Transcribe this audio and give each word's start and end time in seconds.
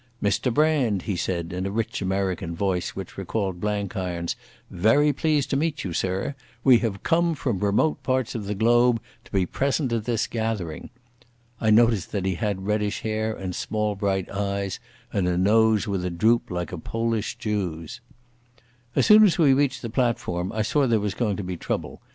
"Mr 0.19 0.51
Brand," 0.51 1.03
he 1.03 1.15
said, 1.15 1.53
in 1.53 1.67
a 1.67 1.69
rich 1.69 2.01
American 2.01 2.55
voice 2.55 2.95
which 2.95 3.19
recalled 3.19 3.61
Blenkiron's. 3.61 4.35
"Very 4.71 5.13
pleased 5.13 5.51
to 5.51 5.55
meet 5.55 5.83
you, 5.83 5.93
sir. 5.93 6.33
We 6.63 6.79
have 6.79 7.03
come 7.03 7.35
from 7.35 7.59
remote 7.59 8.01
parts 8.01 8.33
of 8.33 8.45
the 8.45 8.55
globe 8.55 8.99
to 9.25 9.31
be 9.31 9.45
present 9.45 9.93
at 9.93 10.05
this 10.05 10.25
gathering." 10.25 10.89
I 11.59 11.69
noticed 11.69 12.11
that 12.13 12.25
he 12.25 12.33
had 12.33 12.65
reddish 12.65 13.01
hair, 13.01 13.31
and 13.35 13.53
small 13.53 13.93
bright 13.93 14.27
eyes, 14.31 14.79
and 15.13 15.27
a 15.27 15.37
nose 15.37 15.87
with 15.87 16.03
a 16.03 16.09
droop 16.09 16.49
like 16.49 16.71
a 16.71 16.79
Polish 16.79 17.35
Jew's. 17.37 18.01
As 18.95 19.05
soon 19.05 19.23
as 19.23 19.37
we 19.37 19.53
reached 19.53 19.83
the 19.83 19.89
platform 19.91 20.51
I 20.51 20.63
saw 20.63 20.81
that 20.81 20.87
there 20.87 20.99
was 20.99 21.13
going 21.13 21.37
to 21.37 21.43
be 21.43 21.57
trouble. 21.57 22.01